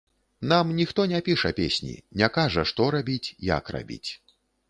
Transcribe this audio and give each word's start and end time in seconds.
Нам 0.51 0.69
ніхто 0.79 1.05
не 1.11 1.19
піша 1.27 1.51
песні, 1.59 1.93
не 2.21 2.29
кажа 2.39 2.65
што 2.71 2.89
рабіць, 2.97 3.35
як 3.53 3.73
рабіць. 3.79 4.07